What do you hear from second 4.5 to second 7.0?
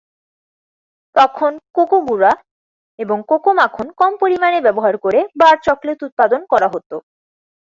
ব্যবহার করে বার চকলেট উৎপাদন করা হত।